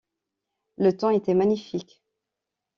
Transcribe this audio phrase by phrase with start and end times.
[0.77, 2.01] Le temps était magnifique.